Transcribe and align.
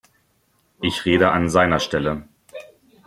Ich 0.81 1.05
rede 1.05 1.29
an 1.29 1.47
seiner 1.47 1.77
Stelle. 1.79 2.27